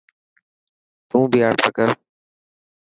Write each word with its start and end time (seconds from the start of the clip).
تون 1.09 1.23
بي 1.31 1.39
آڊر 1.49 1.67
ڪر. 1.75 1.89